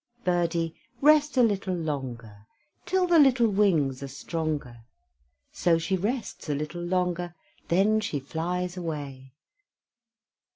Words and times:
Birdie, 0.23 0.73
rest 0.99 1.37
a 1.37 1.43
little 1.43 1.75
longer, 1.75 2.47
Till 2.87 3.05
the 3.05 3.19
little 3.19 3.47
wings 3.51 4.01
are 4.01 4.07
stronger. 4.07 4.79
So 5.51 5.77
she 5.77 5.95
rests 5.95 6.49
a 6.49 6.55
little 6.55 6.81
longer, 6.81 7.35
Then 7.67 7.99
she 7.99 8.19
flies 8.19 8.75
away. 8.75 9.33